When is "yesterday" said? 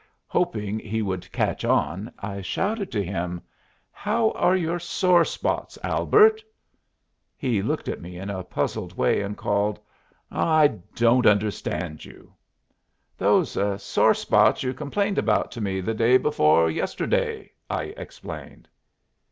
16.71-17.51